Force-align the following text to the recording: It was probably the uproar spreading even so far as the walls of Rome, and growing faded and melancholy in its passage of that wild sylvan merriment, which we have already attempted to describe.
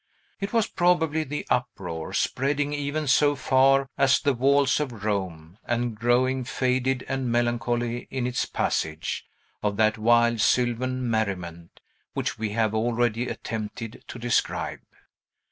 It 0.39 0.51
was 0.51 0.65
probably 0.65 1.23
the 1.23 1.45
uproar 1.51 2.11
spreading 2.13 2.73
even 2.73 3.05
so 3.05 3.35
far 3.35 3.87
as 3.99 4.19
the 4.19 4.33
walls 4.33 4.79
of 4.79 5.05
Rome, 5.05 5.59
and 5.63 5.93
growing 5.93 6.43
faded 6.43 7.05
and 7.07 7.31
melancholy 7.31 8.07
in 8.09 8.25
its 8.25 8.47
passage 8.47 9.27
of 9.61 9.77
that 9.77 9.99
wild 9.99 10.41
sylvan 10.41 11.07
merriment, 11.07 11.81
which 12.15 12.39
we 12.39 12.49
have 12.53 12.73
already 12.73 13.27
attempted 13.29 14.03
to 14.07 14.17
describe. 14.17 14.79